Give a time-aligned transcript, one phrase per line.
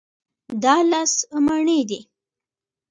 [0.63, 1.13] دا لس
[1.45, 1.99] مڼې دي.